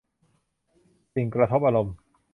[1.13, 1.95] สิ่งกระทบอารมณ์